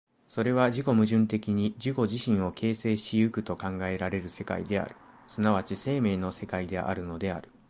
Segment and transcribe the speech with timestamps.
[0.27, 4.95] それは自己矛盾的に自己自身を形成し行くと考えられる世界である、
[5.27, 7.51] 即ち生命の世界であるのである。